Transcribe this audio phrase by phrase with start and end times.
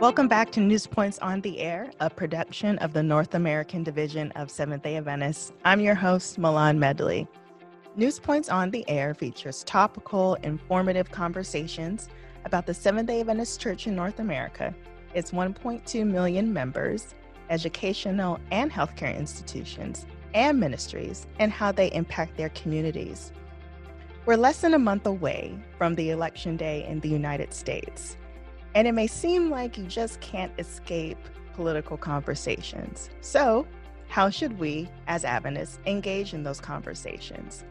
[0.00, 4.30] Welcome back to News Points on the Air, a production of the North American Division
[4.36, 5.52] of Seventh day Adventists.
[5.64, 7.26] I'm your host, Mylon Medley.
[7.96, 12.08] News Points on the Air features topical, informative conversations
[12.44, 14.72] about the Seventh day Adventist Church in North America,
[15.14, 17.16] its 1.2 million members,
[17.50, 23.32] educational and healthcare institutions, and ministries, and how they impact their communities.
[24.26, 28.16] We're less than a month away from the election day in the United States.
[28.74, 31.18] And it may seem like you just can't escape
[31.54, 33.10] political conversations.
[33.20, 33.66] So,
[34.08, 37.64] how should we, as Adventists, engage in those conversations?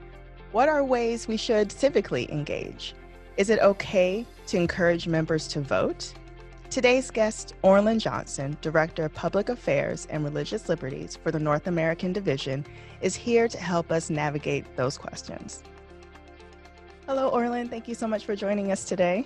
[0.52, 2.96] What are ways we should civically engage?
[3.38, 6.14] Is it okay to encourage members to vote?
[6.70, 12.12] Today's guest, Orlan Johnson, Director of Public Affairs and Religious Liberties for the North American
[12.12, 12.66] Division,
[13.00, 15.64] is here to help us navigate those questions.
[17.08, 17.70] Hello, Orlan.
[17.70, 19.26] Thank you so much for joining us today.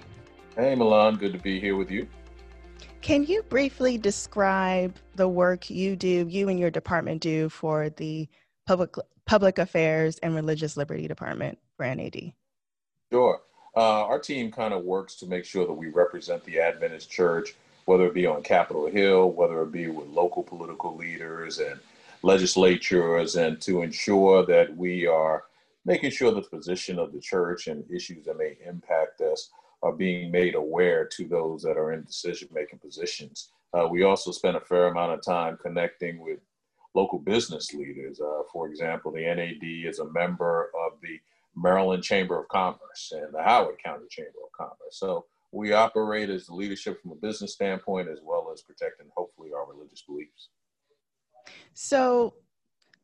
[0.57, 2.09] Hey, Mylon, good to be here with you.
[2.99, 8.27] Can you briefly describe the work you do, you and your department do for the
[8.67, 12.33] Public, Public Affairs and Religious Liberty Department for NAD?
[13.13, 13.41] Sure.
[13.77, 17.55] Uh, our team kind of works to make sure that we represent the Adventist Church,
[17.85, 21.79] whether it be on Capitol Hill, whether it be with local political leaders and
[22.23, 25.45] legislatures, and to ensure that we are
[25.85, 29.49] making sure the position of the church and issues that may impact us
[29.83, 33.51] are being made aware to those that are in decision making positions.
[33.73, 36.39] Uh, we also spend a fair amount of time connecting with
[36.93, 38.19] local business leaders.
[38.19, 41.19] Uh, for example, the NAD is a member of the
[41.55, 44.97] Maryland Chamber of Commerce and the Howard County Chamber of Commerce.
[44.97, 49.51] So we operate as the leadership from a business standpoint as well as protecting, hopefully,
[49.55, 50.49] our religious beliefs.
[51.73, 52.35] So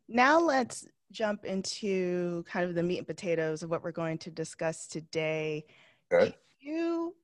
[0.08, 4.31] now let's jump into kind of the meat and potatoes of what we're going to
[4.31, 5.66] discuss today.
[6.11, 7.16] Okay you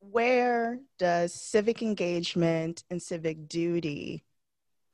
[0.00, 4.24] where does civic engagement and civic duty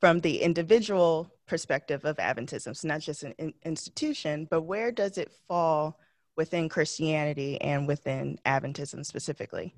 [0.00, 5.16] from the individual perspective of adventism so not just an in- institution but where does
[5.16, 5.98] it fall
[6.36, 9.74] within christianity and within adventism specifically?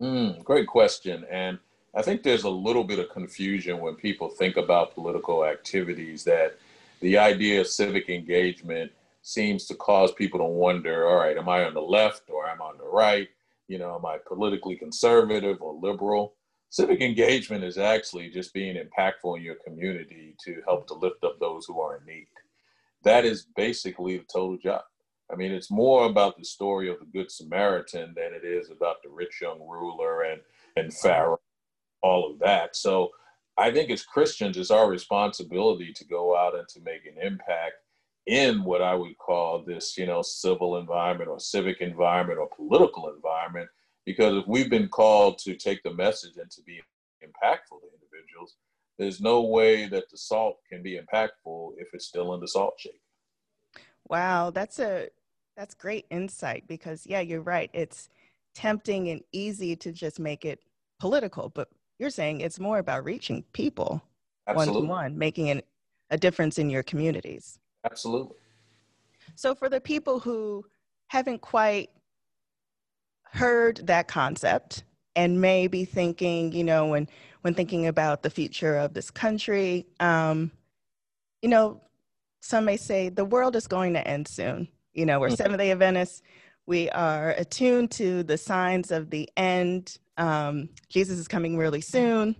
[0.00, 1.58] Mm, great question and
[1.94, 6.56] i think there's a little bit of confusion when people think about political activities that
[7.00, 8.92] the idea of civic engagement
[9.22, 12.62] seems to cause people to wonder all right, am I on the left or am
[12.62, 13.28] I on the right?
[13.68, 16.34] You know, am I politically conservative or liberal?
[16.70, 21.38] Civic engagement is actually just being impactful in your community to help to lift up
[21.38, 22.28] those who are in need.
[23.04, 24.82] That is basically the total job.
[25.30, 29.02] I mean, it's more about the story of the Good Samaritan than it is about
[29.02, 30.40] the rich young ruler and,
[30.76, 31.40] and Pharaoh,
[32.02, 32.76] all of that.
[32.76, 33.10] So
[33.56, 37.74] I think as Christians, it's our responsibility to go out and to make an impact
[38.28, 43.08] in what I would call this, you know, civil environment or civic environment or political
[43.08, 43.68] environment.
[44.04, 46.80] Because if we've been called to take the message and to be
[47.24, 48.56] impactful to individuals,
[48.98, 52.74] there's no way that the salt can be impactful if it's still in the salt
[52.78, 52.96] shaker.
[54.08, 55.08] Wow, that's a
[55.56, 57.70] that's great insight because yeah, you're right.
[57.72, 58.08] It's
[58.54, 60.60] tempting and easy to just make it
[61.00, 61.68] political, but
[61.98, 64.02] you're saying it's more about reaching people
[64.52, 65.62] one to one, making an,
[66.10, 67.58] a difference in your communities.
[67.84, 68.36] Absolutely.
[69.34, 70.64] So, for the people who
[71.08, 71.90] haven't quite
[73.32, 74.84] heard that concept
[75.14, 77.08] and may be thinking, you know, when
[77.42, 80.50] when thinking about the future of this country, um,
[81.42, 81.80] you know,
[82.40, 84.68] some may say the world is going to end soon.
[84.92, 85.36] You know, we're mm-hmm.
[85.36, 86.22] Seventh Day Adventists.
[86.66, 89.98] We are attuned to the signs of the end.
[90.16, 92.36] Um, Jesus is coming really soon.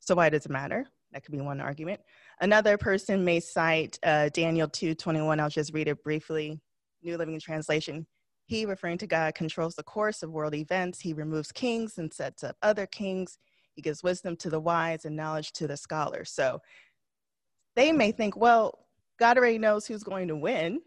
[0.00, 0.86] So why does it matter?
[1.12, 2.00] That could be one argument.
[2.44, 5.40] Another person may cite uh, Daniel 2:21.
[5.40, 6.60] I'll just read it briefly.
[7.02, 8.06] New Living Translation.
[8.44, 11.00] He, referring to God, controls the course of world events.
[11.00, 13.38] He removes kings and sets up other kings.
[13.72, 16.26] He gives wisdom to the wise and knowledge to the scholar.
[16.26, 16.60] So
[17.76, 18.88] they may think, well,
[19.18, 20.82] God already knows who's going to win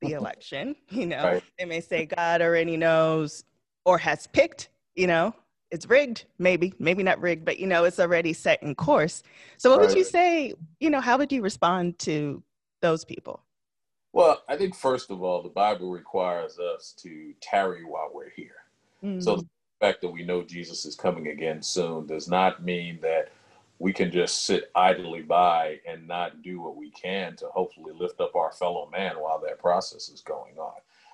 [0.00, 0.76] the election.
[0.88, 1.44] You know, right.
[1.58, 3.44] they may say God already knows
[3.84, 5.34] or has picked, you know,
[5.70, 9.22] it's rigged, maybe, maybe not rigged, but you know, it's already set in course.
[9.58, 9.88] So what right.
[9.88, 12.42] would you say, you know, how would you respond to
[12.82, 13.42] those people?
[14.12, 18.64] Well, I think first of all, the Bible requires us to tarry while we're here.
[19.04, 19.20] Mm-hmm.
[19.20, 19.46] So the
[19.80, 23.30] fact that we know Jesus is coming again soon does not mean that
[23.78, 28.20] we can just sit idly by and not do what we can to hopefully lift
[28.20, 30.72] up our fellow man while that process is going on.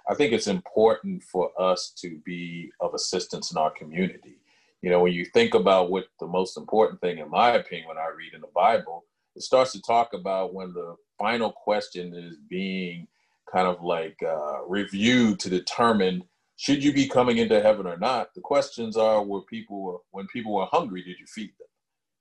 [0.09, 4.39] I think it's important for us to be of assistance in our community
[4.83, 7.99] you know, when you think about what the most important thing, in my opinion, when
[7.99, 9.05] I read in the Bible,
[9.37, 13.07] it starts to talk about when the final question is being
[13.51, 16.25] kind of like uh, reviewed to determine
[16.57, 18.35] should you be coming into heaven or not?
[18.35, 21.69] The questions are: Were people when people were hungry, did you feed them?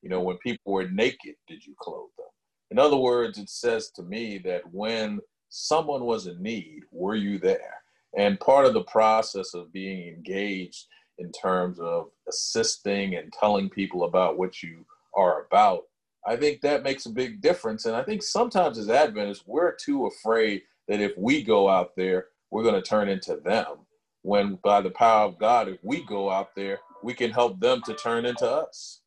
[0.01, 2.27] You know, when people were naked, did you clothe them?
[2.71, 5.19] In other words, it says to me that when
[5.49, 7.75] someone was in need, were you there?
[8.17, 10.87] And part of the process of being engaged
[11.17, 14.85] in terms of assisting and telling people about what you
[15.15, 15.83] are about,
[16.25, 17.85] I think that makes a big difference.
[17.85, 22.27] And I think sometimes as Adventists, we're too afraid that if we go out there,
[22.51, 23.77] we're going to turn into them.
[24.23, 27.81] When by the power of God, if we go out there, we can help them
[27.85, 29.01] to turn into us.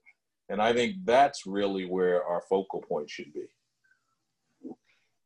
[0.49, 3.47] And I think that's really where our focal point should be.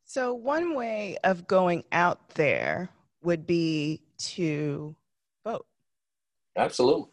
[0.05, 2.91] So, one way of going out there
[3.23, 4.95] would be to.
[6.59, 7.09] Absolutely.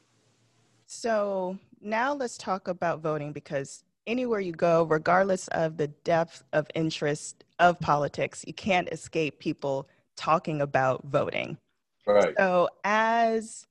[0.87, 6.67] So, now let's talk about voting because anywhere you go, regardless of the depth of
[6.75, 9.87] interest of politics, you can't escape people
[10.17, 11.57] talking about voting.
[12.05, 12.33] Right.
[12.37, 13.67] So, as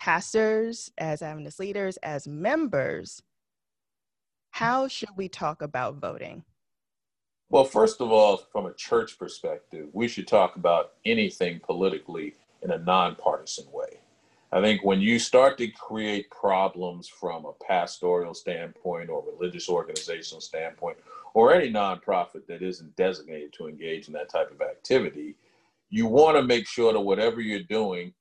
[0.00, 3.22] pastors, as Adventist leaders, as members,
[4.50, 6.44] how should we talk about voting?
[7.48, 12.70] Well, first of all, from a church perspective, we should talk about anything politically in
[12.70, 13.81] a nonpartisan way.
[14.54, 20.42] I think when you start to create problems from a pastoral standpoint or religious organizational
[20.42, 20.98] standpoint,
[21.32, 25.36] or any nonprofit that isn't designated to engage in that type of activity,
[25.88, 28.12] you want to make sure that whatever you're doing,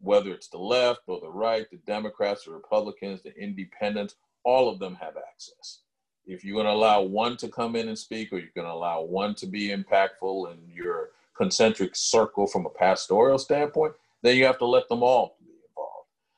[0.00, 4.14] whether it's the left or the right, the Democrats, the Republicans, the independents,
[4.44, 5.80] all of them have access.
[6.24, 8.72] If you're going to allow one to come in and speak, or you're going to
[8.72, 13.92] allow one to be impactful in your concentric circle from a pastoral standpoint,
[14.22, 15.35] then you have to let them all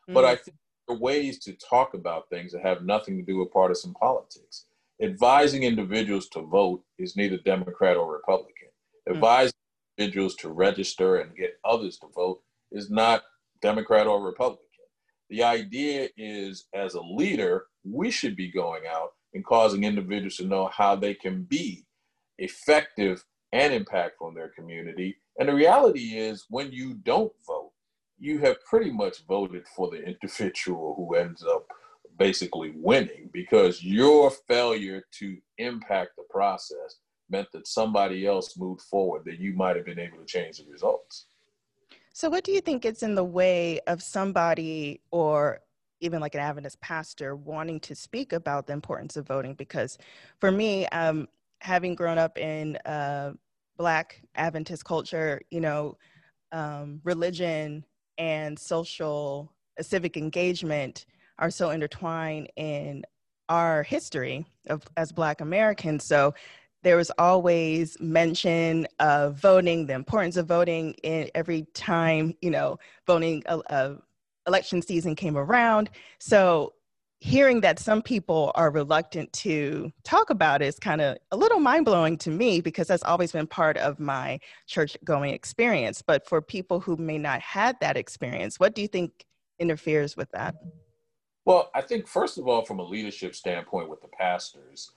[0.08, 0.14] Mm.
[0.14, 0.56] But I think
[0.86, 4.66] there are ways to talk about things that have nothing to do with partisan politics.
[5.00, 8.68] Advising individuals to vote is neither Democrat or Republican.
[9.08, 9.14] Mm.
[9.14, 9.54] Advising
[9.96, 12.40] individuals to register and get others to vote
[12.72, 13.22] is not
[13.60, 14.64] Democrat or Republican.
[15.30, 20.46] The idea is, as a leader, we should be going out and causing individuals to
[20.46, 21.84] know how they can be
[22.38, 25.16] effective and impactful in their community.
[25.38, 27.67] And the reality is, when you don't vote,
[28.18, 31.66] you have pretty much voted for the individual who ends up
[32.18, 36.96] basically winning because your failure to impact the process
[37.30, 40.64] meant that somebody else moved forward that you might have been able to change the
[40.70, 41.26] results.
[42.12, 45.60] So, what do you think is in the way of somebody or
[46.00, 49.54] even like an Adventist pastor wanting to speak about the importance of voting?
[49.54, 49.98] Because
[50.40, 51.28] for me, um,
[51.60, 53.32] having grown up in uh,
[53.76, 55.96] Black Adventist culture, you know,
[56.50, 57.84] um, religion
[58.18, 61.06] and social uh, civic engagement
[61.38, 63.04] are so intertwined in
[63.48, 66.04] our history of as black americans.
[66.04, 66.34] So
[66.82, 72.78] there was always mention of voting the importance of voting in every time you know
[73.06, 73.94] voting uh, uh,
[74.46, 75.90] election season came around.
[76.18, 76.72] So
[77.20, 81.84] hearing that some people are reluctant to talk about is kind of a little mind
[81.84, 86.00] blowing to me because that's always been part of my church going experience.
[86.00, 89.26] But for people who may not had that experience, what do you think
[89.58, 90.54] interferes with that?
[91.44, 94.92] Well, I think first of all, from a leadership standpoint with the pastors,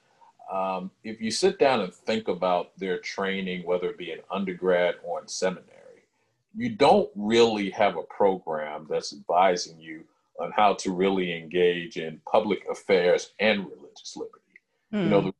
[0.51, 4.95] um, if you sit down and think about their training, whether it be in undergrad
[5.03, 6.03] or in seminary,
[6.55, 10.03] you don't really have a program that's advising you
[10.39, 14.41] on how to really engage in public affairs and religious liberty.
[14.93, 15.03] Mm.
[15.03, 15.25] You know, hmm.
[15.27, 15.33] the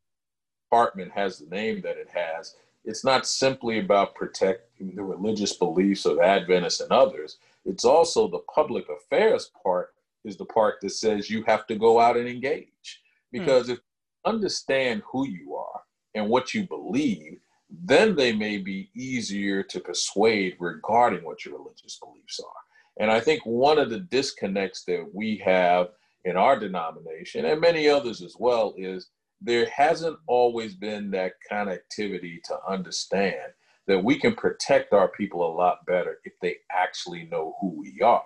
[0.70, 2.54] department has the name that it has.
[2.84, 7.38] It's not simply about protecting the religious beliefs of Adventists and others.
[7.64, 9.90] It's also the public affairs part
[10.24, 13.02] is the part that says you have to go out and engage.
[13.32, 13.38] Hmm.
[13.38, 13.72] Because mm.
[13.72, 15.80] if you understand who you are
[16.14, 17.38] and what you believe,
[17.70, 22.62] then they may be easier to persuade regarding what your religious beliefs are.
[22.98, 25.88] And I think one of the disconnects that we have
[26.24, 29.08] in our denomination and many others as well is
[29.40, 33.52] there hasn't always been that connectivity to understand
[33.88, 38.00] that we can protect our people a lot better if they actually know who we
[38.00, 38.22] are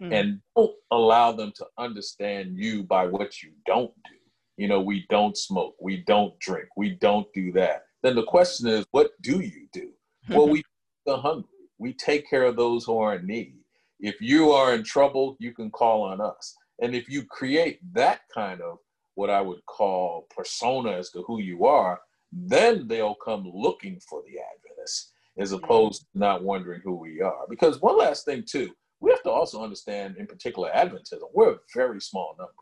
[0.00, 0.14] mm.
[0.14, 4.16] and don't allow them to understand you by what you don't do.
[4.56, 7.84] You know, we don't smoke, we don't drink, we don't do that.
[8.02, 9.90] Then the question is, what do you do?
[10.28, 10.62] well, we
[11.06, 11.48] the hungry.
[11.78, 13.54] We take care of those who are in need.
[14.00, 16.56] If you are in trouble, you can call on us.
[16.80, 18.78] And if you create that kind of
[19.14, 22.00] what I would call persona as to who you are,
[22.32, 27.44] then they'll come looking for the Adventists as opposed to not wondering who we are.
[27.48, 31.58] Because one last thing, too, we have to also understand, in particular, Adventism, we're a
[31.74, 32.52] very small number.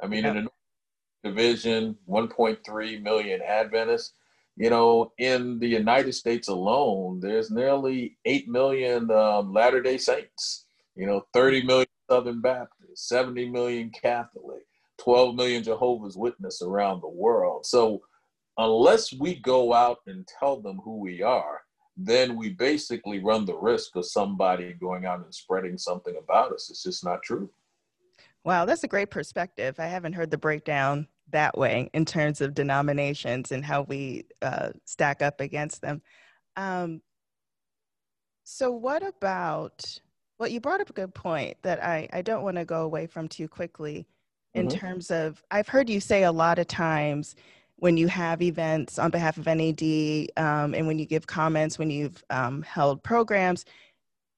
[0.00, 0.38] I mean, yeah.
[0.38, 4.14] in the division, 1.3 million Adventists.
[4.56, 10.66] You know, in the United States alone, there's nearly 8 million um, Latter day Saints.
[10.94, 14.62] You know, 30 million Southern Baptists, 70 million Catholic,
[14.98, 17.66] 12 million Jehovah's Witness around the world.
[17.66, 18.02] So
[18.58, 21.60] unless we go out and tell them who we are,
[21.96, 26.70] then we basically run the risk of somebody going out and spreading something about us.
[26.70, 27.50] It's just not true.
[28.44, 29.76] Wow, that's a great perspective.
[29.78, 34.70] I haven't heard the breakdown that way in terms of denominations and how we uh,
[34.84, 36.02] stack up against them.
[36.56, 37.00] Um,
[38.44, 40.00] so, what about?
[40.42, 43.06] Well, you brought up a good point that I, I don't want to go away
[43.06, 44.08] from too quickly
[44.54, 44.76] in mm-hmm.
[44.76, 47.36] terms of I've heard you say a lot of times
[47.76, 51.90] when you have events on behalf of NAD um, and when you give comments, when
[51.90, 53.64] you've um, held programs,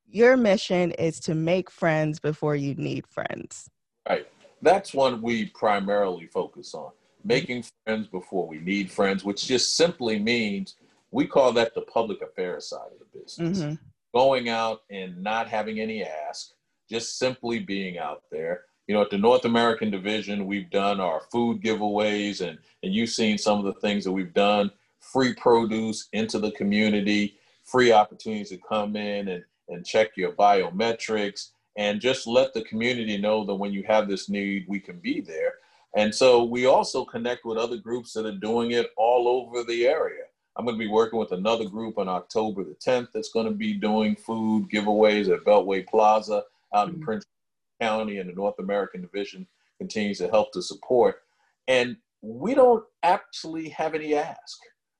[0.06, 3.70] your mission is to make friends before you need friends.
[4.06, 4.26] Right.
[4.60, 6.90] That's one we primarily focus on
[7.24, 10.74] making friends before we need friends, which just simply means
[11.12, 13.60] we call that the public affairs side of the business.
[13.60, 13.74] Mm-hmm.
[14.14, 16.52] Going out and not having any ask,
[16.88, 21.20] just simply being out there you know, at the North American division, we've done our
[21.32, 24.70] food giveaways, and and you've seen some of the things that we've done.
[25.00, 31.50] Free produce into the community, free opportunities to come in and and check your biometrics,
[31.76, 35.20] and just let the community know that when you have this need, we can be
[35.22, 35.54] there.
[35.96, 39.86] And so we also connect with other groups that are doing it all over the
[39.86, 40.24] area.
[40.56, 43.52] I'm going to be working with another group on October the 10th that's going to
[43.52, 46.44] be doing food giveaways at Beltway Plaza
[46.74, 47.04] out in mm-hmm.
[47.04, 47.24] Prince
[47.80, 49.46] County and the North American Division
[49.78, 51.22] continues to help to support.
[51.66, 54.58] And we don't actually have any ask.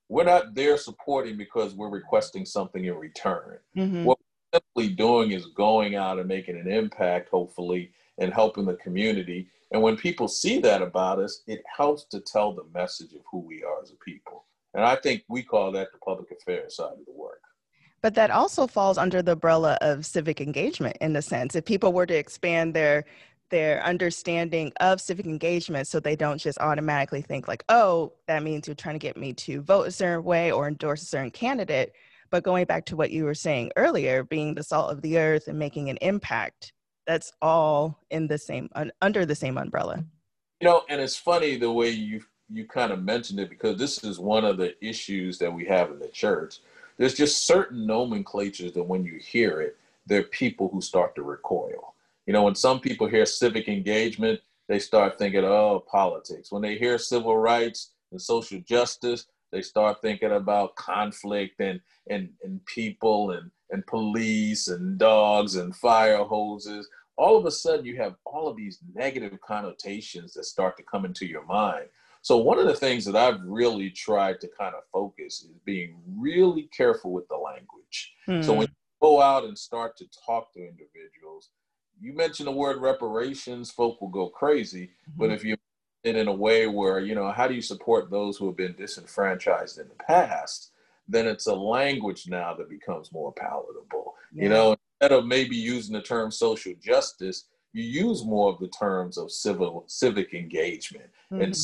[0.08, 3.58] We're not there supporting because we're requesting something in return.
[3.76, 4.04] Mm-hmm.
[4.04, 8.74] What we're simply doing is going out and making an impact, hopefully, and helping the
[8.74, 9.48] community.
[9.70, 13.38] And when people see that about us, it helps to tell the message of who
[13.38, 14.44] we are as a people.
[14.74, 17.40] And I think we call that the public affairs side of the work.
[18.02, 21.54] But that also falls under the umbrella of civic engagement in a sense.
[21.54, 23.04] If people were to expand their
[23.50, 28.66] their understanding of civic engagement so they don't just automatically think like, oh, that means
[28.66, 31.92] you're trying to get me to vote a certain way or endorse a certain candidate.
[32.30, 35.46] But going back to what you were saying earlier, being the salt of the earth
[35.46, 36.72] and making an impact,
[37.06, 38.68] that's all in the same
[39.00, 40.04] under the same umbrella.
[40.60, 44.04] You know, and it's funny the way you you kind of mentioned it because this
[44.04, 46.60] is one of the issues that we have in the church
[46.96, 51.22] there's just certain nomenclatures that when you hear it, there are people who start to
[51.22, 51.94] recoil.
[52.26, 56.52] You know, when some people hear civic engagement, they start thinking, oh, politics.
[56.52, 62.28] When they hear civil rights and social justice, they start thinking about conflict and and,
[62.42, 66.88] and people and, and police and dogs and fire hoses.
[67.16, 71.04] All of a sudden, you have all of these negative connotations that start to come
[71.04, 71.86] into your mind.
[72.24, 75.96] So one of the things that I've really tried to kind of focus is being
[76.16, 78.14] really careful with the language.
[78.24, 78.40] Hmm.
[78.40, 81.50] So when you go out and start to talk to individuals,
[82.00, 84.86] you mention the word reparations, folk will go crazy.
[84.86, 85.18] Mm-hmm.
[85.18, 85.58] But if you
[86.02, 88.74] it in a way where, you know, how do you support those who have been
[88.74, 90.70] disenfranchised in the past?
[91.06, 94.14] Then it's a language now that becomes more palatable.
[94.32, 94.44] Yeah.
[94.44, 98.68] You know, instead of maybe using the term social justice, you use more of the
[98.68, 101.42] terms of civil civic engagement mm-hmm.
[101.42, 101.56] and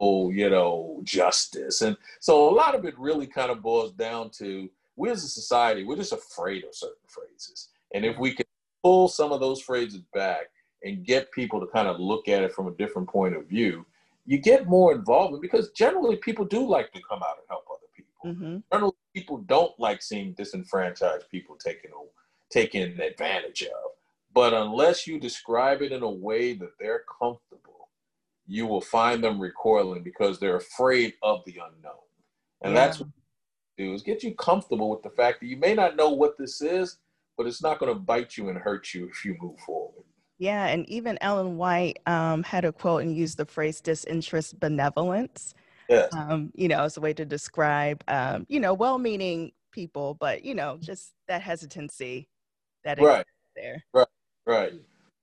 [0.00, 1.82] you know, justice.
[1.82, 5.28] And so a lot of it really kind of boils down to we as a
[5.28, 7.68] society, we're just afraid of certain phrases.
[7.94, 8.46] And if we can
[8.82, 10.50] pull some of those phrases back
[10.82, 13.84] and get people to kind of look at it from a different point of view,
[14.24, 17.86] you get more involvement because generally people do like to come out and help other
[17.94, 18.12] people.
[18.24, 18.58] Mm-hmm.
[18.72, 21.90] Generally, people don't like seeing disenfranchised people taken
[22.50, 23.90] taken advantage of.
[24.32, 27.45] But unless you describe it in a way that they're comfortable
[28.46, 31.92] you will find them recoiling because they're afraid of the unknown.
[32.62, 32.86] And yeah.
[32.86, 33.08] that's what
[33.76, 36.62] do is get you comfortable with the fact that you may not know what this
[36.62, 36.98] is,
[37.36, 40.04] but it's not going to bite you and hurt you if you move forward.
[40.38, 45.54] Yeah, and even Ellen White um, had a quote and used the phrase disinterest benevolence.
[45.88, 46.12] Yes.
[46.12, 50.54] Um, you know, as a way to describe, um, you know, well-meaning people, but you
[50.54, 52.28] know, just that hesitancy
[52.84, 53.24] that right
[53.54, 53.82] there.
[53.94, 54.06] Right,
[54.46, 54.72] right,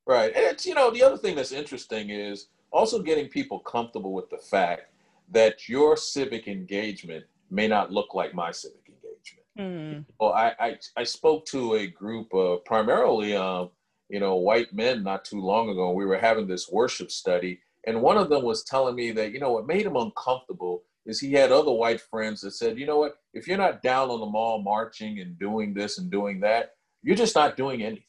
[0.08, 0.34] right.
[0.36, 4.30] And it's you know, the other thing that's interesting is also getting people comfortable with
[4.30, 4.92] the fact
[5.32, 9.46] that your civic engagement may not look like my civic engagement.
[9.58, 10.06] Mm.
[10.20, 13.70] Well, I, I, I spoke to a group of primarily, um,
[14.10, 15.92] you know, white men not too long ago.
[15.92, 19.39] We were having this worship study, and one of them was telling me that you
[19.39, 22.98] know what made him uncomfortable is he had other white friends that said, you know
[22.98, 26.75] what, if you're not down on the mall marching and doing this and doing that,
[27.01, 28.06] you're just not doing anything.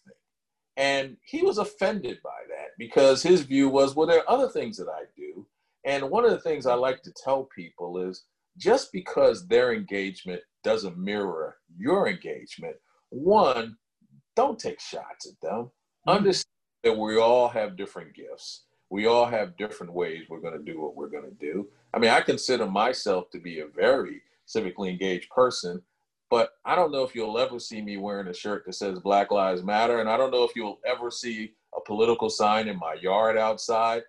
[0.77, 4.77] And he was offended by that because his view was, well, there are other things
[4.79, 5.47] that I do.
[5.85, 8.25] And one of the things I like to tell people is
[8.57, 12.77] just because their engagement doesn't mirror your engagement,
[13.11, 13.77] one,
[14.35, 15.71] don't take shots at them.
[16.09, 16.11] mm-hmm.
[16.11, 16.51] understand
[16.83, 18.65] that we all have different gifts.
[18.91, 21.69] We all have different ways we're going to do what we're going to do.
[21.93, 25.83] I mean, I consider myself to be a very civically engaged person,
[26.35, 29.31] but I don't know if you'll ever see me wearing a shirt that says Black
[29.31, 30.01] Lives Matter.
[30.01, 34.03] And I don't know if you'll ever see a political sign in my yard outside.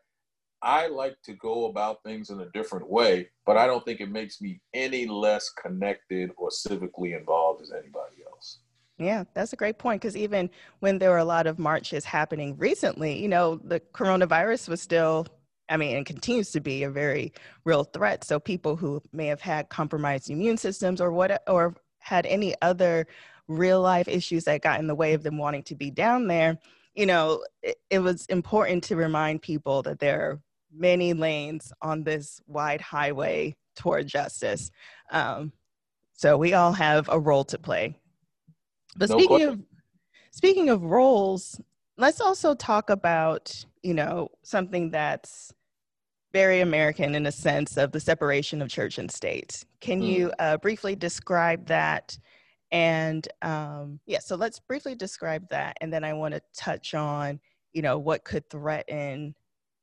[0.64, 4.10] I like to go about things in a different way, but I don't think it
[4.10, 8.62] makes me any less connected or civically involved as anybody else.
[8.98, 12.58] Yeah, that's a great point because even when there were a lot of marches happening
[12.58, 15.28] recently, you know, the coronavirus was still,
[15.70, 17.34] I mean, and continues to be a very
[17.66, 18.24] real threat.
[18.24, 21.76] So people who may have had compromised immune systems or what, or
[22.06, 23.08] had any other
[23.48, 26.58] real life issues that got in the way of them wanting to be down there,
[26.94, 30.40] you know, it, it was important to remind people that there are
[30.72, 34.72] many lanes on this wide highway toward justice.
[35.12, 35.52] Um,
[36.14, 37.96] so we all have a role to play
[38.96, 39.50] but no speaking question.
[39.50, 39.64] of
[40.32, 41.60] speaking of roles,
[41.98, 45.54] let's also talk about, you know, something that's
[46.36, 49.64] very American in a sense of the separation of church and state.
[49.80, 50.08] Can mm.
[50.10, 52.20] you uh, briefly describe that?
[52.74, 57.40] And um, yeah, so let's briefly describe that, and then I want to touch on,
[57.72, 59.34] you know, what could threaten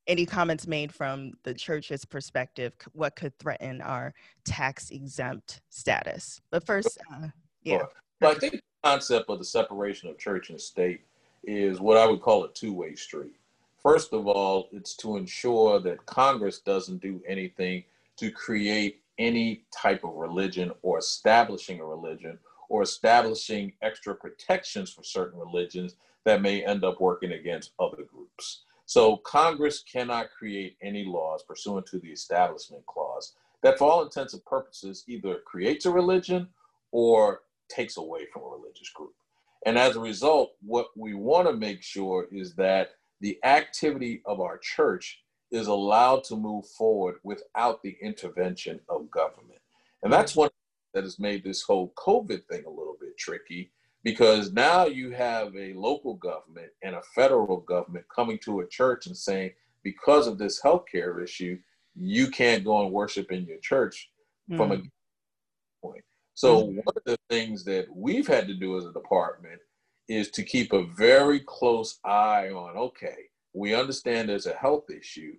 [0.05, 2.73] any comments made from the church's perspective.
[2.91, 4.13] What could threaten our
[4.45, 6.39] tax exempt status?
[6.51, 7.29] But first, uh,
[7.63, 7.81] yeah.
[8.21, 11.01] Well, I think the concept of the separation of church and state
[11.43, 13.33] is what I would call a two way street.
[13.83, 17.83] First of all, it's to ensure that Congress doesn't do anything
[18.17, 25.03] to create any type of religion or establishing a religion or establishing extra protections for
[25.03, 28.61] certain religions that may end up working against other groups.
[28.85, 34.33] So Congress cannot create any laws pursuant to the Establishment Clause that, for all intents
[34.33, 36.47] and purposes, either creates a religion
[36.91, 39.13] or takes away from a religious group.
[39.65, 42.91] And as a result, what we want to make sure is that
[43.23, 49.61] the activity of our church is allowed to move forward without the intervention of government.
[50.03, 50.49] And that's one
[50.93, 53.71] that has made this whole COVID thing a little bit tricky
[54.03, 59.07] because now you have a local government and a federal government coming to a church
[59.07, 59.51] and saying,
[59.83, 61.57] because of this healthcare issue,
[61.95, 64.09] you can't go and worship in your church
[64.51, 64.57] mm.
[64.57, 64.85] from a hmm.
[65.81, 66.03] point.
[66.33, 66.75] So mm-hmm.
[66.75, 69.61] one of the things that we've had to do as a department
[70.07, 75.33] is to keep a very close eye on, okay, we understand there's a health issue,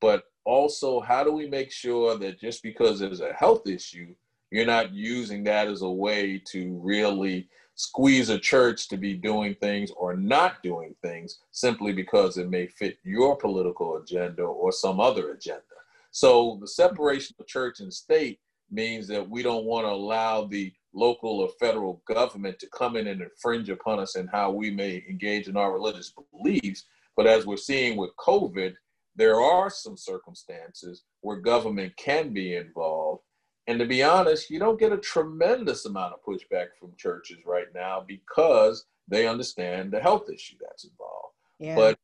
[0.00, 4.14] but also how do we make sure that just because there's a health issue,
[4.50, 9.54] you're not using that as a way to really squeeze a church to be doing
[9.56, 14.98] things or not doing things simply because it may fit your political agenda or some
[14.98, 15.62] other agenda.
[16.10, 20.72] So the separation of church and state means that we don't want to allow the
[20.96, 25.04] local or federal government to come in and infringe upon us and how we may
[25.08, 26.84] engage in our religious beliefs.
[27.16, 28.74] But as we're seeing with COVID,
[29.14, 33.22] there are some circumstances where government can be involved.
[33.66, 37.66] And to be honest, you don't get a tremendous amount of pushback from churches right
[37.74, 41.34] now because they understand the health issue that's involved.
[41.58, 41.74] Yeah.
[41.74, 41.98] But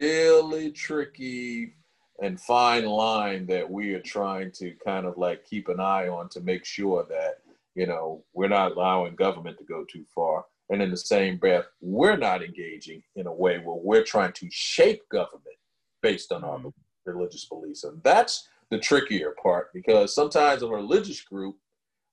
[0.00, 1.74] really tricky
[2.22, 6.28] and fine line that we are trying to kind of like keep an eye on
[6.30, 7.38] to make sure that
[7.74, 11.64] you know we're not allowing government to go too far and in the same breath
[11.80, 15.56] we're not engaging in a way where we're trying to shape government
[16.02, 16.68] based on our mm-hmm.
[17.04, 21.56] religious beliefs and that's the trickier part because sometimes a religious group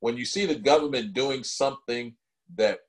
[0.01, 2.13] when you see the government doing something
[2.55, 2.79] that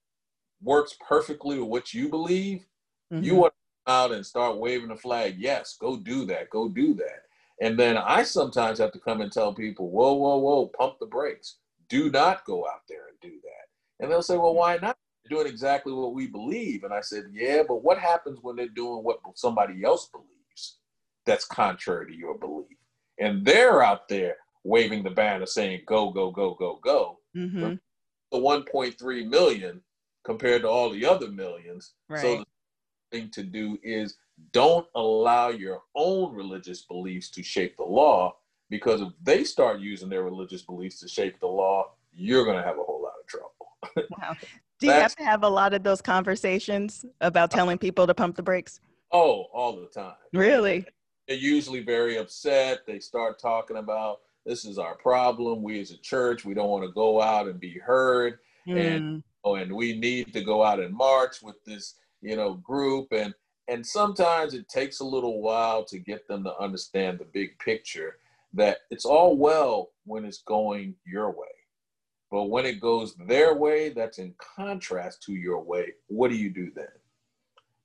[0.62, 2.66] works perfectly with what you believe
[3.12, 3.22] mm-hmm.
[3.22, 5.36] you want to come out and start waving the flag.
[5.38, 6.50] Yes, go do that.
[6.50, 7.22] Go do that.
[7.60, 11.06] And then I sometimes have to come and tell people, whoa, whoa, whoa, pump the
[11.06, 11.56] brakes.
[11.90, 14.02] Do not go out there and do that.
[14.02, 14.96] And they'll say, well, why not?
[15.24, 16.84] They're doing exactly what we believe.
[16.84, 20.78] And I said, yeah, but what happens when they're doing what somebody else believes
[21.26, 22.78] that's contrary to your belief?
[23.18, 27.18] And they're out there waving the banner saying, go, go, go, go, go.
[27.36, 27.74] Mm-hmm.
[28.32, 29.82] The 1.3 million
[30.24, 31.92] compared to all the other millions.
[32.08, 32.20] Right.
[32.20, 32.44] So the
[33.10, 34.16] thing to do is
[34.52, 38.36] don't allow your own religious beliefs to shape the law
[38.70, 42.62] because if they start using their religious beliefs to shape the law, you're going to
[42.62, 44.08] have a whole lot of trouble.
[44.18, 44.34] wow.
[44.78, 48.36] Do you have to have a lot of those conversations about telling people to pump
[48.36, 48.80] the brakes?
[49.12, 50.14] Oh, all the time.
[50.32, 50.86] Really?
[51.28, 52.86] They're usually very upset.
[52.86, 55.62] They start talking about this is our problem.
[55.62, 58.38] We as a church, we don't want to go out and be heard.
[58.66, 58.96] Mm.
[58.96, 63.08] And oh, and we need to go out and march with this you know, group
[63.12, 63.34] and
[63.68, 68.16] and sometimes it takes a little while to get them to understand the big picture
[68.54, 71.46] that it's all well when it's going your way.
[72.30, 76.50] But when it goes their way, that's in contrast to your way, what do you
[76.50, 76.86] do then?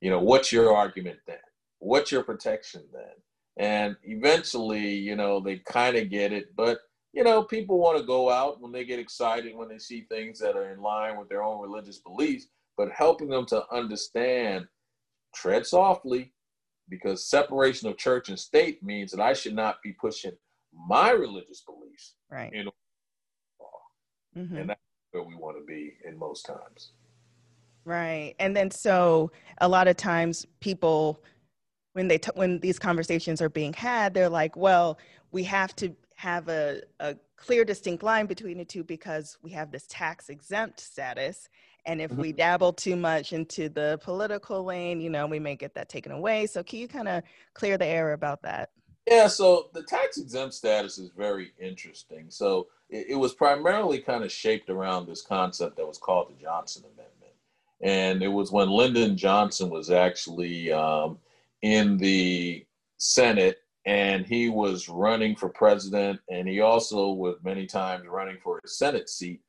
[0.06, 1.38] you know, what's your argument then?
[1.80, 3.14] What's your protection then?
[3.58, 6.80] And eventually, you know, they kind of get it, but
[7.14, 10.38] you know, people want to go out when they get excited when they see things
[10.40, 12.48] that are in line with their own religious beliefs,
[12.78, 14.68] but helping them to understand,
[15.34, 16.34] tread softly,
[16.88, 20.34] because separation of church and state means that I should not be pushing
[20.88, 22.54] my religious beliefs right.
[22.54, 22.72] in law.
[24.38, 24.58] Mm-hmm.
[24.58, 24.80] And that's
[25.12, 26.92] where we want to be in most times.
[27.86, 28.36] Right.
[28.40, 31.24] And then so a lot of times people
[31.94, 35.00] when they t- when these conversations are being had, they're like, well,
[35.32, 39.72] we have to have a, a clear distinct line between the two because we have
[39.72, 41.50] this tax exempt status
[41.86, 42.22] and if mm-hmm.
[42.22, 46.12] we dabble too much into the political lane you know we may get that taken
[46.12, 47.22] away so can you kind of
[47.54, 48.70] clear the air about that
[49.08, 52.26] yeah so the tax exempt status is very interesting.
[52.30, 56.42] So it, it was primarily kind of shaped around this concept that was called the
[56.42, 57.34] johnson amendment.
[57.82, 61.20] And it was when lyndon johnson was actually um,
[61.62, 62.66] in the
[62.98, 68.60] senate and he was running for president and he also was many times running for
[68.64, 69.42] a senate seat.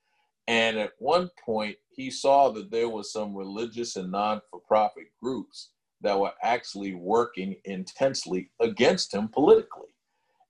[0.48, 6.18] And at one point he saw that there was some religious and non-for-profit groups that
[6.18, 9.94] were actually working intensely against him politically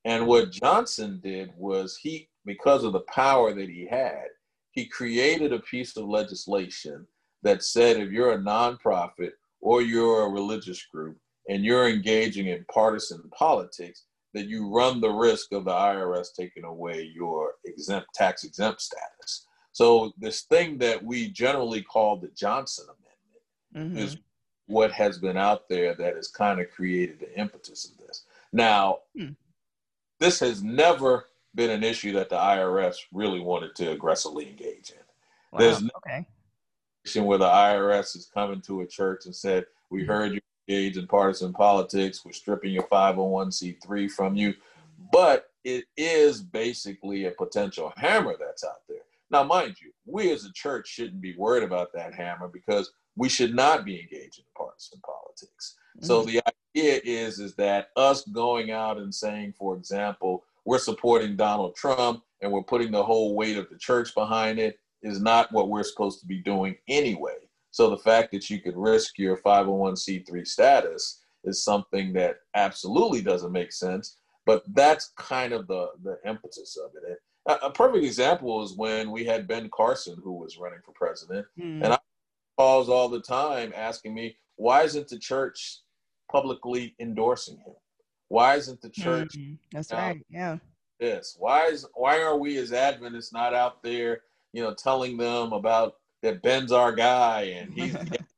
[0.04, 4.26] and what johnson did was he because of the power that he had
[4.72, 7.06] he created a piece of legislation
[7.42, 9.30] that said if you're a nonprofit
[9.60, 11.16] or you're a religious group
[11.48, 14.04] and you're engaging in partisan politics,
[14.34, 19.46] that you run the risk of the IRS taking away your exempt tax exempt status.
[19.72, 22.86] So this thing that we generally call the Johnson
[23.74, 24.06] Amendment mm-hmm.
[24.06, 24.16] is
[24.66, 28.24] what has been out there that has kind of created the impetus of this.
[28.52, 29.30] Now, hmm.
[30.18, 35.02] this has never been an issue that the IRS really wanted to aggressively engage in.
[35.52, 35.58] Wow.
[35.58, 36.26] There's no okay.
[37.20, 40.10] where the IRS has come into a church and said, "We mm-hmm.
[40.10, 42.24] heard you engage in partisan politics.
[42.24, 44.54] We're stripping your 501c3 from you.
[45.12, 48.98] But it is basically a potential hammer that's out there.
[49.30, 53.28] Now, mind you, we as a church shouldn't be worried about that hammer because we
[53.28, 55.76] should not be engaged in partisan politics.
[55.96, 56.06] Mm-hmm.
[56.06, 56.42] So the
[56.76, 62.22] idea is is that us going out and saying, for example, we're supporting Donald Trump
[62.42, 65.82] and we're putting the whole weight of the church behind it is not what we're
[65.82, 67.36] supposed to be doing anyway.
[67.70, 73.52] So the fact that you could risk your 501c3 status is something that absolutely doesn't
[73.52, 74.18] make sense.
[74.44, 77.18] But that's kind of the, the impetus of it.
[77.48, 81.46] A, a perfect example is when we had Ben Carson, who was running for president.
[81.58, 81.84] Mm.
[81.84, 81.98] And I
[82.56, 85.80] calls all the time asking me, why isn't the church
[86.30, 87.74] publicly endorsing him?
[88.28, 89.36] Why isn't the church?
[89.36, 89.54] Mm-hmm.
[89.72, 90.20] That's right.
[90.30, 90.58] Yeah.
[90.98, 91.36] This.
[91.38, 95.96] Why is why are we as Adventists not out there, you know, telling them about
[96.22, 97.94] that Ben's our guy and he's,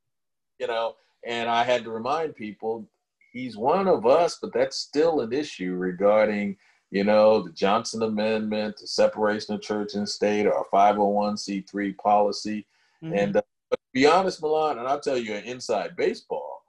[0.58, 2.88] you know, and I had to remind people
[3.32, 6.56] he's one of us, but that's still an issue regarding,
[6.90, 12.66] you know, the Johnson Amendment, the separation of church and state, our 501c3 policy.
[13.02, 13.14] Mm-hmm.
[13.14, 13.42] And uh,
[13.76, 16.62] to be honest, Mylon, and I'll tell you, an inside baseball,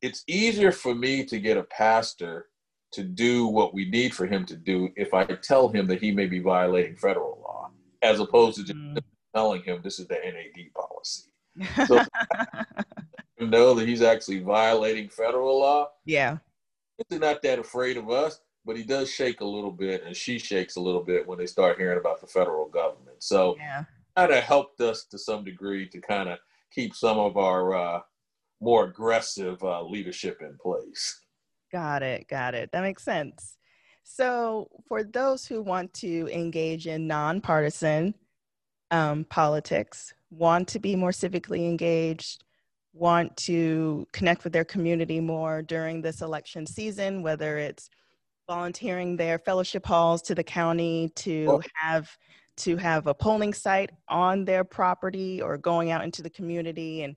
[0.00, 2.46] it's easier for me to get a pastor
[2.92, 6.10] to do what we need for him to do if I tell him that he
[6.10, 7.70] may be violating federal law,
[8.02, 8.98] as opposed to just mm-hmm
[9.34, 11.30] telling him this is the NAD policy.
[11.86, 12.04] So
[13.40, 15.88] know that he's actually violating federal law.
[16.04, 16.38] Yeah.
[17.08, 20.38] He's not that afraid of us, but he does shake a little bit and she
[20.38, 23.22] shakes a little bit when they start hearing about the federal government.
[23.22, 23.84] So yeah.
[24.18, 26.38] Kind of helped us to some degree to kind of
[26.74, 28.00] keep some of our uh,
[28.60, 31.20] more aggressive uh, leadership in place.
[31.70, 32.26] Got it.
[32.28, 32.70] Got it.
[32.72, 33.56] That makes sense.
[34.02, 38.14] So, for those who want to engage in nonpartisan
[38.90, 42.42] um, politics, want to be more civically engaged,
[42.94, 47.90] want to connect with their community more during this election season, whether it's
[48.48, 52.10] volunteering their fellowship halls to the county to have
[52.58, 57.16] to have a polling site on their property or going out into the community and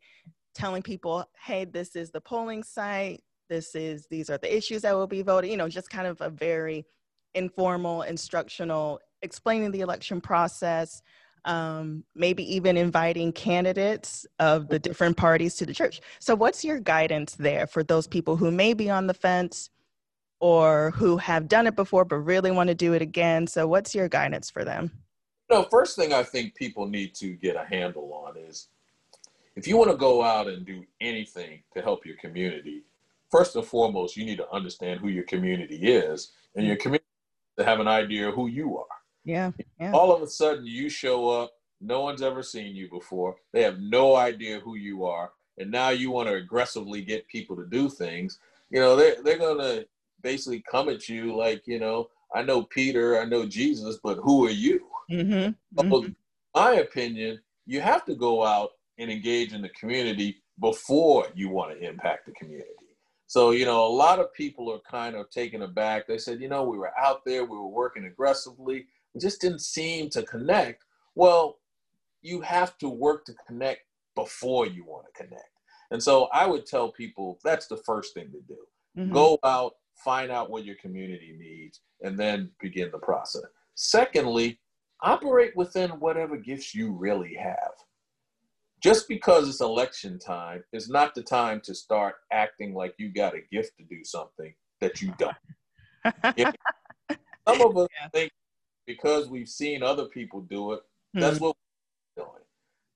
[0.54, 4.93] telling people hey this is the polling site this is these are the issues that
[4.93, 6.86] will be voted you know just kind of a very
[7.34, 11.01] informal instructional explaining the election process
[11.45, 16.01] um, maybe even inviting candidates of the different parties to the church.
[16.19, 19.69] So, what's your guidance there for those people who may be on the fence
[20.39, 23.47] or who have done it before but really want to do it again?
[23.47, 24.91] So, what's your guidance for them?
[25.52, 28.70] No, first thing I think people need to get a handle on is
[29.58, 32.84] if you want to go out and do anything to help your community,
[33.30, 37.04] first and foremost, you need to understand who your community is and your community
[37.60, 38.86] to have an idea of who you are.
[39.26, 39.92] Yeah, yeah.
[39.92, 41.52] All of a sudden, you show up.
[41.82, 43.36] No one's ever seen you before.
[43.52, 45.32] They have no idea who you are.
[45.58, 49.38] and now you want to aggressively get people to do things, you know, they're, they're
[49.38, 49.86] going to
[50.22, 54.46] basically come at you like, you know, I know Peter, I know Jesus, but who
[54.46, 54.82] are you?
[55.12, 55.80] Mm-hmm.
[55.80, 56.12] Mm-hmm.
[56.56, 61.72] my opinion, you have to go out and engage in the community before you want
[61.72, 62.70] to impact the community.
[63.28, 66.08] So, you know, a lot of people are kind of taken aback.
[66.08, 69.62] They said, you know, we were out there, we were working aggressively, we just didn't
[69.62, 70.84] seem to connect.
[71.15, 71.60] Well,
[72.22, 73.82] you have to work to connect
[74.15, 75.50] before you want to connect.
[75.91, 78.58] And so I would tell people that's the first thing to do.
[78.98, 79.13] Mm-hmm.
[79.13, 83.43] Go out, find out what your community needs, and then begin the process.
[83.75, 84.60] Secondly,
[85.01, 87.71] operate within whatever gifts you really have.
[88.82, 93.36] Just because it's election time is not the time to start acting like you got
[93.36, 95.36] a gift to do something that you don't.
[97.47, 98.08] some of us yeah.
[98.10, 98.32] think
[98.88, 100.82] because we've seen other people do it,
[101.13, 101.45] that's mm-hmm.
[101.45, 101.56] what
[102.17, 102.43] we're doing.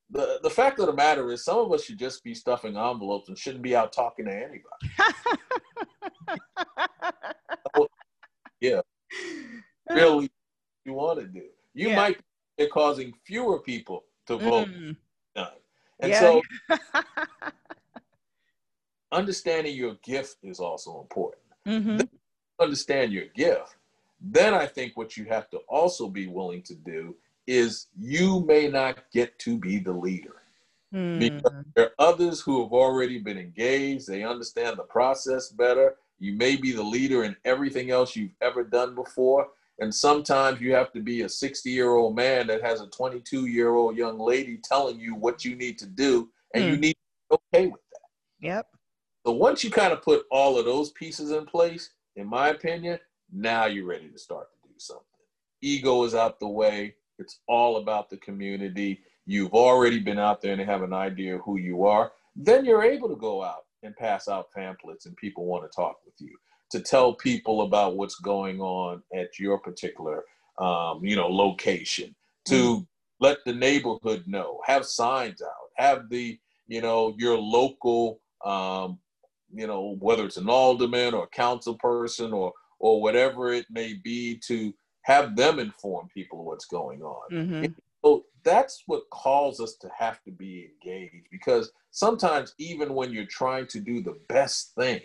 [0.10, 3.29] The, the fact of the matter is, some of us should just be stuffing envelopes
[3.29, 4.63] and shouldn't be out talking to anybody.
[8.71, 8.82] yeah,
[9.89, 10.30] really,
[10.86, 11.43] you want to do.
[11.73, 11.95] You yeah.
[11.95, 12.19] might
[12.58, 14.69] be causing fewer people to vote.
[14.69, 14.95] Mm.
[15.99, 16.19] And yeah.
[16.19, 16.41] so,
[19.12, 21.43] understanding your gift is also important.
[21.67, 22.01] Mm-hmm.
[22.60, 23.75] Understand your gift.
[24.19, 27.15] Then I think what you have to also be willing to do
[27.47, 30.41] is you may not get to be the leader.
[30.93, 31.19] Mm.
[31.19, 35.95] Because there are others who have already been engaged, they understand the process better.
[36.19, 39.47] You may be the leader in everything else you've ever done before.
[39.80, 43.47] And sometimes you have to be a 60 year old man that has a 22
[43.47, 46.69] year old young lady telling you what you need to do, and mm.
[46.69, 48.47] you need to be okay with that.
[48.47, 48.67] Yep.
[49.25, 52.99] So once you kind of put all of those pieces in place, in my opinion,
[53.34, 55.04] now you're ready to start to do something.
[55.62, 56.95] Ego is out the way.
[57.17, 59.01] It's all about the community.
[59.25, 62.12] You've already been out there and have an idea of who you are.
[62.36, 65.98] Then you're able to go out and pass out pamphlets and people want to talk
[66.06, 66.36] with you.
[66.71, 70.24] To tell people about what's going on at your particular
[70.60, 72.15] um, you know location.
[72.48, 72.88] To mm.
[73.19, 74.62] let the neighborhood know.
[74.65, 75.69] Have signs out.
[75.76, 79.00] Have the you know your local um,
[79.54, 84.39] you know whether it's an alderman or council person or or whatever it may be
[84.48, 87.32] to have them inform people what's going on.
[87.32, 87.65] Mm-hmm.
[88.45, 93.67] That's what calls us to have to be engaged because sometimes even when you're trying
[93.67, 95.01] to do the best thing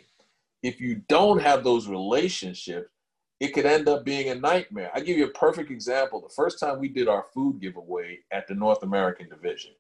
[0.63, 2.91] if you don't have those relationships,
[3.39, 4.91] it could end up being a nightmare.
[4.95, 6.21] I give you a perfect example.
[6.21, 9.73] The first time we did our food giveaway at the North American Division,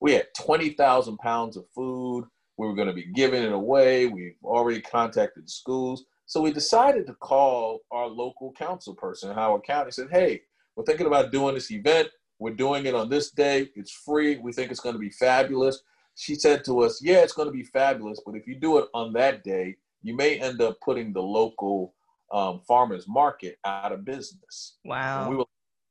[0.00, 2.26] we had 20,000 pounds of food.
[2.58, 4.06] We were going to be giving it away.
[4.06, 6.04] We've already contacted schools.
[6.26, 9.92] So we decided to call our local council person Howard County.
[9.92, 10.42] Said, hey,
[10.74, 12.08] we're thinking about doing this event.
[12.38, 13.70] We're doing it on this day.
[13.74, 14.36] It's free.
[14.36, 15.80] We think it's going to be fabulous.
[16.14, 18.86] She said to us, yeah, it's going to be fabulous, but if you do it
[18.94, 21.94] on that day, you may end up putting the local
[22.32, 24.76] um, farmers market out of business.
[24.84, 25.22] Wow.
[25.22, 25.44] And we were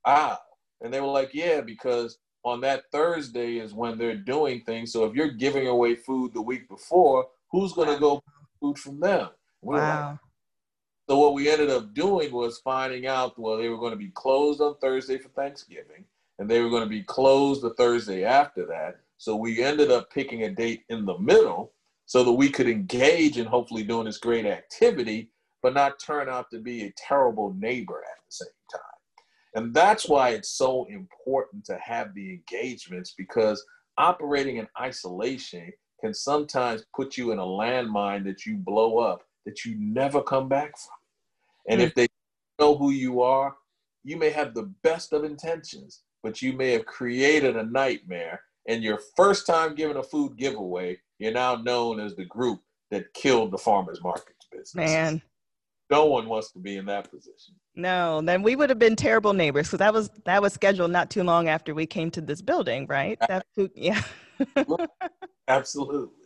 [0.06, 0.38] wow.
[0.82, 4.92] And they were like, yeah, because on that Thursday is when they're doing things.
[4.92, 8.22] So if you're giving away food the week before, who's going to go
[8.60, 9.30] food from them?
[9.62, 10.12] We wow.
[10.12, 10.20] Like,
[11.08, 14.10] so what we ended up doing was finding out well they were going to be
[14.10, 16.04] closed on Thursday for Thanksgiving,
[16.40, 18.98] and they were going to be closed the Thursday after that.
[19.18, 21.74] So we ended up picking a date in the middle
[22.06, 25.30] so that we could engage in hopefully doing this great activity,
[25.64, 28.82] but not turn out to be a terrible neighbor at the same time.
[29.56, 33.64] And that's why it's so important to have the engagements because
[33.98, 35.72] operating in isolation
[36.02, 40.50] can sometimes put you in a landmine that you blow up that you never come
[40.50, 40.92] back from.
[41.70, 41.88] And mm-hmm.
[41.88, 42.08] if they
[42.60, 43.56] know who you are,
[44.04, 48.42] you may have the best of intentions, but you may have created a nightmare.
[48.68, 53.14] And your first time giving a food giveaway, you're now known as the group that
[53.14, 54.74] killed the farmers markets business.
[54.74, 55.22] Man.
[55.92, 57.54] No one wants to be in that position.
[57.76, 61.12] No, then we would have been terrible neighbors because that was that was scheduled not
[61.12, 63.20] too long after we came to this building, right?
[63.30, 64.02] That's who, yeah.
[65.48, 66.10] Absolutely.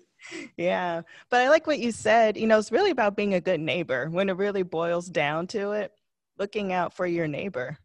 [0.58, 1.04] Yeah.
[1.30, 2.36] But I like what you said.
[2.36, 5.72] You know, it's really about being a good neighbor when it really boils down to
[5.72, 5.94] it,
[6.38, 7.78] looking out for your neighbor.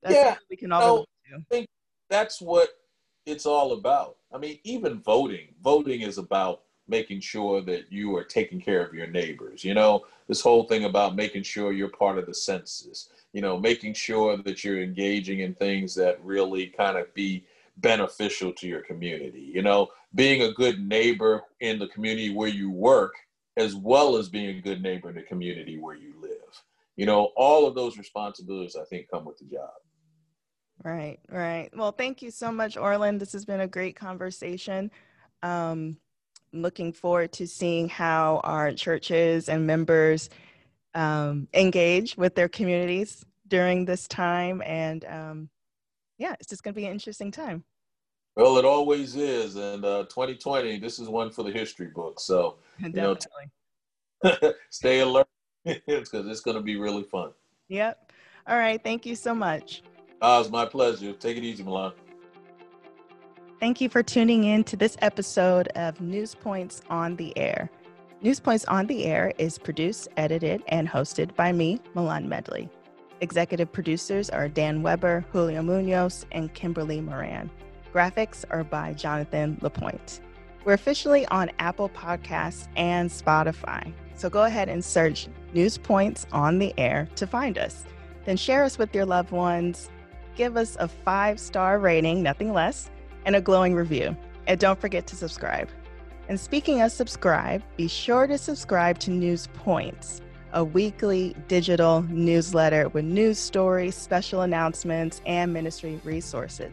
[0.00, 0.36] That's yeah.
[0.48, 1.66] we can all I think
[2.08, 2.70] that's what
[3.24, 4.16] it's all about.
[4.32, 8.94] I mean, even voting, voting is about making sure that you are taking care of
[8.94, 9.64] your neighbors.
[9.64, 13.58] You know, this whole thing about making sure you're part of the census, you know,
[13.58, 17.44] making sure that you're engaging in things that really kind of be
[17.78, 19.50] beneficial to your community.
[19.52, 23.14] You know, being a good neighbor in the community where you work,
[23.56, 26.30] as well as being a good neighbor in the community where you live.
[26.96, 29.70] You know, all of those responsibilities, I think, come with the job.
[30.86, 31.68] Right, right.
[31.74, 33.18] Well, thank you so much, Orlan.
[33.18, 34.92] This has been a great conversation.
[35.42, 35.96] Um,
[36.52, 40.30] looking forward to seeing how our churches and members
[40.94, 44.62] um, engage with their communities during this time.
[44.64, 45.50] And um,
[46.18, 47.64] yeah, it's just going to be an interesting time.
[48.36, 49.56] Well, it always is.
[49.56, 52.20] And uh, 2020, this is one for the history book.
[52.20, 53.26] So, Definitely.
[54.22, 55.26] you know, stay alert
[55.64, 57.32] because it's going to be really fun.
[57.70, 58.12] Yep.
[58.46, 58.80] All right.
[58.80, 59.82] Thank you so much.
[60.20, 61.12] Uh, it's my pleasure.
[61.12, 61.92] Take it easy, Mylon.
[63.60, 67.70] Thank you for tuning in to this episode of News Points on the Air.
[68.22, 72.68] News Points on the Air is produced, edited, and hosted by me, Mylon Medley.
[73.20, 77.50] Executive producers are Dan Weber, Julio Munoz, and Kimberly Moran.
[77.94, 80.20] Graphics are by Jonathan Lapointe.
[80.64, 86.58] We're officially on Apple Podcasts and Spotify, so go ahead and search News Points on
[86.58, 87.84] the Air to find us.
[88.26, 89.88] Then share us with your loved ones,
[90.36, 92.90] give us a five star rating, nothing less,
[93.24, 94.16] and a glowing review.
[94.46, 95.68] And don't forget to subscribe.
[96.28, 100.20] And speaking of subscribe, be sure to subscribe to News Points
[100.52, 106.72] a weekly digital newsletter with news stories, special announcements, and ministry resources.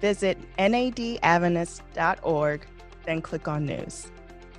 [0.00, 2.66] Visit nadadventist.org,
[3.04, 4.10] then click on news.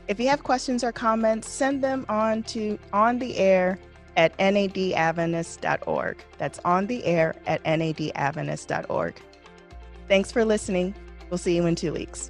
[0.08, 3.78] If you have questions or comments, send them on to on the air
[4.18, 6.24] at nadadventist.org.
[6.38, 9.22] That's on the air at nadadventist.org.
[10.08, 10.96] Thanks for listening.
[11.30, 12.30] We'll see you in two weeks.